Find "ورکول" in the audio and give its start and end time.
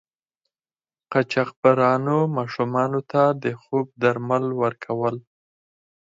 4.61-5.15